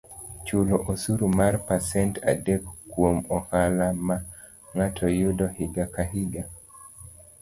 [0.45, 4.15] Chulo osuru mar pasent adek kuom ohala ma
[4.75, 6.43] ng'ato yudo higa ka higa,